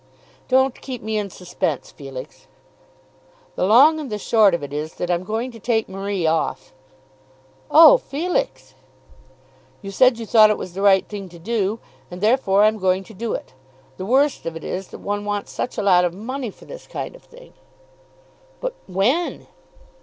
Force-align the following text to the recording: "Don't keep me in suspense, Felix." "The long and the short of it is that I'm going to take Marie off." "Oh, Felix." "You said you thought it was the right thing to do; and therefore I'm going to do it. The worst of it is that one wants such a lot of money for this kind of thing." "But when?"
"Don't 0.47 0.81
keep 0.81 1.03
me 1.03 1.15
in 1.19 1.29
suspense, 1.29 1.91
Felix." 1.91 2.47
"The 3.55 3.67
long 3.67 3.99
and 3.99 4.11
the 4.11 4.17
short 4.17 4.55
of 4.55 4.63
it 4.63 4.73
is 4.73 4.95
that 4.95 5.11
I'm 5.11 5.23
going 5.23 5.51
to 5.51 5.59
take 5.59 5.87
Marie 5.87 6.25
off." 6.25 6.73
"Oh, 7.69 7.99
Felix." 7.99 8.73
"You 9.83 9.91
said 9.91 10.17
you 10.17 10.25
thought 10.25 10.49
it 10.49 10.57
was 10.57 10.73
the 10.73 10.81
right 10.81 11.07
thing 11.07 11.29
to 11.29 11.37
do; 11.37 11.77
and 12.09 12.19
therefore 12.19 12.63
I'm 12.63 12.79
going 12.79 13.03
to 13.03 13.13
do 13.13 13.33
it. 13.33 13.53
The 13.97 14.05
worst 14.07 14.47
of 14.47 14.55
it 14.55 14.63
is 14.63 14.87
that 14.87 14.97
one 15.01 15.23
wants 15.23 15.51
such 15.51 15.77
a 15.77 15.83
lot 15.83 16.03
of 16.03 16.15
money 16.15 16.49
for 16.49 16.65
this 16.65 16.87
kind 16.87 17.15
of 17.15 17.21
thing." 17.21 17.53
"But 18.59 18.73
when?" 18.87 19.45